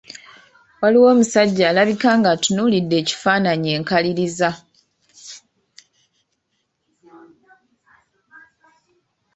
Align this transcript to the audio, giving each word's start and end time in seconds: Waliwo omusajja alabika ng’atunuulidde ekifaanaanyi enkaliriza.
Waliwo 0.81 1.07
omusajja 1.13 1.63
alabika 1.71 2.09
ng’atunuulidde 2.19 2.95
ekifaanaanyi 2.97 3.69
enkaliriza. 3.77 4.49